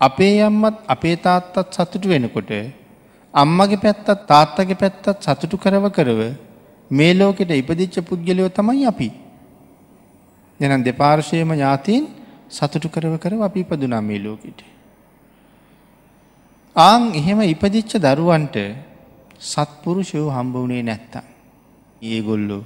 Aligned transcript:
අපේ 0.00 0.40
අම්මත් 0.40 0.76
අපේ 0.88 1.16
තාත්තත් 1.16 1.72
සතුටු 1.72 2.08
වෙනකොට 2.08 2.50
අම්මගේ 3.34 3.76
පැත්තත් 3.76 4.08
තාත්තගේ 4.26 4.74
පැත්තත් 4.74 5.06
සතුටු 5.20 5.56
කරව 5.56 5.86
කරව 5.90 6.20
මේ 6.90 7.14
ලෝකෙට 7.14 7.50
ඉපදිච්ච 7.52 7.96
පුද්ගලයෝ 8.08 8.48
තමයි 8.48 8.84
අපි. 8.86 9.08
දෙනම් 10.60 10.82
දෙපාර්ශයම 10.82 11.52
ඥාතීන් 11.52 12.04
සතුටු 12.48 12.88
කරව 12.88 13.14
කරව 13.18 13.40
අපි 13.42 13.60
ඉපදුනා 13.60 14.00
මේ 14.00 14.18
ලෝකෙට. 14.18 14.60
ආං 16.76 17.02
එහෙම 17.14 17.40
ඉපදිච්ච 17.44 17.92
දරුවන්ට 17.98 18.56
සත්පුරුෂයෝ 19.40 20.28
හම්බ 20.30 20.54
වනේ 20.56 20.82
නැත්තම්. 20.82 21.26
ඒගොල්ලු 22.02 22.58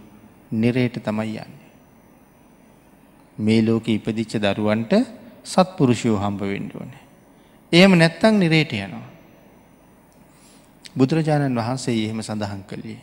නිරේට 0.52 0.96
තමයි 0.98 1.36
යන්නේ. 1.36 1.70
මේ 3.38 3.62
ලෝක 3.62 3.86
ඉපදිච්ච 3.88 4.32
දරුවන්ට 4.36 4.92
සත්පුරුෂයෝ 5.44 6.18
හම්බ 6.18 6.40
වෙන්ඩ 6.42 6.74
ඕනේ. 6.74 7.09
එහෙම 7.72 7.92
නැත්තං 7.94 8.34
නිරේට 8.34 8.72
යනවා. 8.72 9.06
බුදුරජාණන් 10.96 11.54
වහන්සේ 11.56 11.94
එහෙම 11.96 12.20
සඳහන් 12.20 12.62
කළේ. 12.62 12.98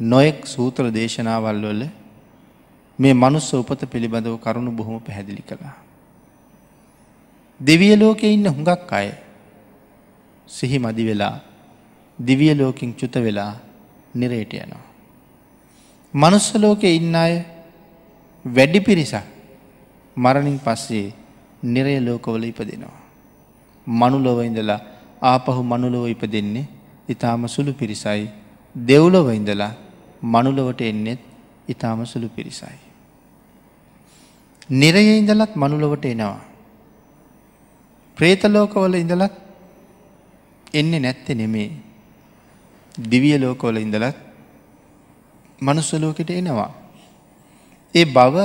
නොයෙක් 0.00 0.46
සූත්‍ර 0.46 0.90
දේශනාවල් 0.90 1.62
වල 1.62 1.82
මේ 2.98 3.14
මනුස්ස 3.14 3.52
උපත 3.54 3.86
පිළිබඳව 3.86 4.36
කරුණු 4.38 4.70
බොහොම 4.72 5.00
පැහැදිලි 5.00 5.42
කළා. 5.42 5.76
දෙවිය 7.60 7.94
ලෝකෙ 7.96 8.26
ඉන්න 8.26 8.46
හුඟක් 8.46 8.92
අය 8.92 9.08
සිහි 10.48 10.78
මදි 10.78 11.04
වෙලා 11.04 11.36
දිවිය 12.18 12.54
ලෝකින් 12.54 12.94
චුත 12.94 13.14
වෙලා 13.16 13.52
නිරේට 14.14 14.52
යනවා. 14.54 14.84
මනුස්ස 16.14 16.54
ලෝකෙ 16.56 16.88
ඉන්න 16.90 17.14
අය 17.14 17.34
වැඩි 18.44 18.80
පිරිසක් 18.80 19.24
මරණින් 20.16 20.58
පස්සේ 20.58 21.14
නිරය 21.64 22.00
ලෝකවල 22.00 22.44
ඉපදෙනවා. 22.44 23.03
මනුලොව 23.86 24.38
ඉඳලා 24.42 24.80
ආපහු 25.22 25.60
මනුලොව 25.62 26.08
ඉප 26.08 26.22
දෙන්නේ 26.26 26.66
ඉතාම 27.08 27.46
සුළු 27.46 27.72
පිරිසයි 27.72 28.28
දෙව්ලොව 28.74 29.28
ඉඳලා 29.30 29.72
මනුලොවට 30.24 30.80
එන්නෙත් 30.82 31.20
ඉතාම 31.68 32.04
සුළු 32.04 32.28
පිරිසයි. 32.28 32.78
නිරය 34.70 35.18
ඉඳලත් 35.18 35.52
මනුලොවට 35.54 36.04
එනවා. 36.04 36.40
ප්‍රේතලෝකවල 38.16 38.94
ඉඳලත් 38.94 39.34
එන්නේ 40.74 41.00
නැත්ත 41.00 41.28
නෙමේ. 41.30 41.70
දිවිය 42.94 43.38
ලෝකවල 43.38 43.76
ඉඳලත් 43.76 44.16
මනුස්සලෝකට 45.62 46.30
එනවා. 46.30 46.70
ඒ 47.94 48.04
බව 48.06 48.36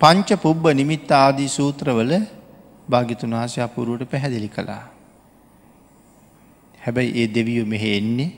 පංච 0.00 0.28
පුබ්බ 0.36 0.64
නිමිත්ත 0.72 1.10
ආදී 1.12 1.48
සූත්‍රවල 1.48 2.12
භාගිතුන් 2.88 3.34
වහසයා 3.34 3.68
පුරුවට 3.68 4.10
පැහැදිලි 4.10 4.48
කළා. 4.48 4.84
හැබැයි 6.84 7.12
ඒ 7.20 7.28
දෙවියු 7.34 7.64
මෙහෙ 7.66 7.96
එන්නේ 7.96 8.30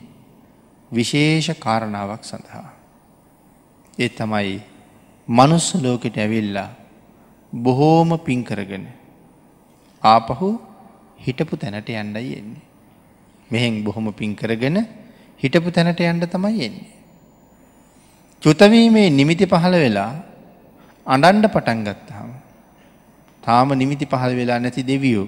විශේෂ 0.91 1.49
කාරණාවක් 1.59 2.23
සඳහා. 2.23 2.69
ඒ 3.99 4.09
තමයි 4.09 4.61
මනුස්ස 5.27 5.67
ලෝකෙට 5.75 6.17
ඇවිල්ලා 6.17 6.69
බොහෝම 7.53 8.19
පින් 8.19 8.43
කරගෙන 8.43 8.85
ආපහු 10.03 10.49
හිටපු 11.19 11.57
තැනට 11.57 11.89
යන්ඩයි 11.89 12.37
එන්නේ. 12.39 12.63
මෙහෙන් 13.51 13.83
බොහොම 13.83 14.13
පින් 14.13 14.35
කරගෙන 14.35 14.77
හිටපු 15.39 15.71
තැනට 15.71 15.99
යන්ඩ 16.01 16.25
තමයි 16.27 16.65
එන්නේ. 16.65 16.89
චුතවීමේ 18.43 19.09
නිමිති 19.09 19.45
පහළ 19.45 19.75
වෙලා 19.75 20.11
අඩන්ඩ 21.07 21.47
පටන් 21.47 21.83
ගත්තාම. 21.83 22.29
තාම 23.45 23.69
නිමිති 23.73 24.05
පහළ 24.05 24.35
වෙලා 24.35 24.59
නැති 24.59 24.83
දෙවියෝ. 24.83 25.27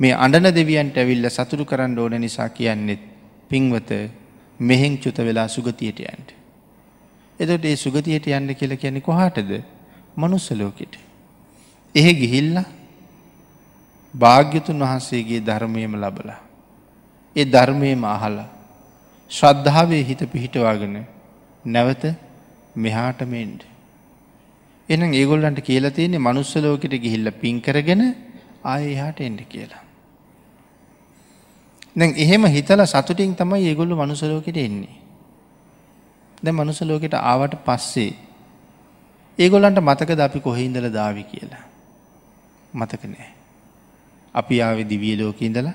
මේ 0.00 0.14
අඩන 0.16 0.48
දෙවියන්ට 0.52 0.96
ඇවිල්ල 0.96 1.28
සතුරු 1.30 1.64
කරන්න 1.64 1.98
ඕන 1.98 2.20
නිසා 2.20 2.48
කියන්නෙත් 2.50 3.02
පින්වත 3.50 3.90
මෙහෙන් 4.60 4.98
චුත 4.98 5.18
වෙලා 5.18 5.48
සුගතියට 5.48 6.00
යන්ට. 6.02 6.28
එතට 7.40 7.64
ඒ 7.64 7.76
සුගතියට 7.76 8.26
යන්න 8.28 8.54
කියල 8.54 8.76
කියන්නේ 8.76 9.00
කොහාටද 9.02 9.50
මනුස්සලෝකෙට. 10.16 10.94
එහෙ 11.94 12.12
ගිහිල්ල 12.14 12.56
භාග්‍යතුන් 14.14 14.80
වහන්සේගේ 14.80 15.40
ධර්මයම 15.40 15.94
ලබලා. 15.96 16.40
ඒ 17.36 17.44
ධර්මයම 17.46 18.04
අහලා 18.06 18.48
ශ්‍රද්ධාවේ 19.30 20.02
හිත 20.04 20.22
පිහිටවාගෙන 20.32 21.06
නැවත 21.64 22.04
මෙහාට 22.76 23.20
මෙන්ඩ. 23.26 23.62
එනම් 24.88 25.12
ඒගොල්ලන්ට 25.14 25.60
කියලා 25.62 25.90
තියෙන්නේ 25.92 26.18
මනුස්සලෝකට 26.20 26.94
ගිහිල්ල 26.98 27.30
පින් 27.34 27.60
කරගෙන 27.60 28.02
ආය 28.64 28.94
එහාට 28.94 29.20
එන්ඩ 29.20 29.40
කියලා. 29.46 29.82
දැන් 31.96 32.14
එහෙම 32.16 32.44
හිතල 32.46 32.84
සතුටින් 32.84 33.34
තමයි 33.34 33.68
ඒගොල්ලු 33.68 33.96
මනුසලෝකට 33.96 34.56
එන්නේ. 34.58 34.96
දැ 36.42 36.52
මනුසලෝකට 36.52 37.14
ආවට 37.14 37.54
පස්සේ 37.64 38.12
ඒගොල්ලන්ට 39.38 39.80
මතකද 39.80 40.20
අපි 40.20 40.40
කොහෙඉඳල 40.40 40.88
දාවි 40.90 41.24
කියලා. 41.24 41.64
මතක 42.74 43.02
නෑ. 43.06 43.30
අපි 44.34 44.62
ආවෙ 44.62 44.84
දිවිය 44.84 45.16
ලෝක 45.16 45.42
ඉඳලා 45.42 45.74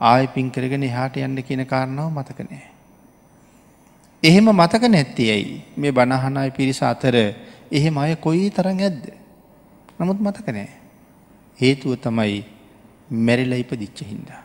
ආය 0.00 0.26
පින් 0.28 0.50
කරගෙන 0.50 0.82
එහාට 0.82 1.16
යන්න 1.18 1.42
කියන 1.42 1.64
කාරණාව 1.66 2.10
මතක 2.10 2.38
නෑ. 2.42 2.66
එහෙම 4.22 4.50
මතක 4.52 4.82
නැත්ති 4.88 5.30
ඇයි 5.30 5.56
මේ 5.76 5.92
බණහනයි 5.92 6.50
පිරිස 6.50 6.82
අතර 6.84 7.16
එහෙම 7.72 7.98
අය 7.98 8.14
කොයි 8.16 8.50
තරන් 8.50 8.80
ඇද්ද. 8.80 9.04
නමුත් 9.98 10.18
මතක 10.20 10.48
නෑ. 10.48 10.70
හේතුව 11.58 11.96
තමයි 11.96 12.44
මැරිල 13.26 13.52
ඉපදිච්ච 13.54 13.98
හින්දා. 14.04 14.42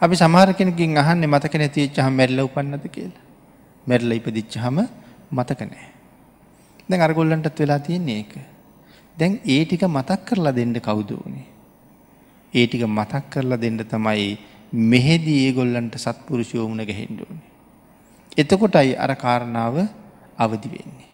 අපි 0.00 0.14
සමහර 0.16 0.52
කෙනකින් 0.52 0.96
අහන්න 0.96 1.26
මතක 1.26 1.54
නැතිච්ච 1.54 1.98
හම 1.98 2.14
මැරිල 2.14 2.44
උපන්නද 2.46 2.86
කියලා. 2.88 3.24
මැරිල 3.86 4.12
ඉපදිච්ච 4.12 4.54
හම 4.56 4.78
මතක 5.32 5.60
නෑ. 5.62 5.88
දැන් 6.88 7.02
අරගොල්ලන්ටත් 7.02 7.58
වෙලා 7.58 7.80
තියෙන්නේ 7.80 8.18
ඒක. 8.22 8.32
දැන් 9.16 9.40
ඒ 9.46 9.64
ටික 9.64 9.84
මතක් 9.88 10.20
කරලා 10.24 10.54
දෙන්න 10.54 10.74
කවුදෝනේ. 10.80 11.46
ඒ 12.54 12.66
ටික 12.66 12.86
මතක් 12.88 13.24
කරලා 13.30 13.60
දෙන්න 13.60 13.82
තමයි 13.84 14.30
මෙහෙදී 14.72 15.38
ඒගොල්ලන්ට 15.46 15.94
සත්පුරුෂයෝමුණ 15.98 16.86
ගැහෙන්ඩෝනේ. 16.86 17.48
එතකොටයි 18.38 18.96
අර 18.96 19.12
කාරණාව 19.16 19.76
අවදි 20.38 20.68
වෙන්නේ. 20.68 21.09